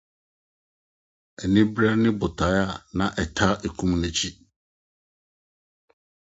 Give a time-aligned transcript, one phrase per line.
[1.41, 4.29] Anibere ne botae a na ɛtaa okum n'akyi.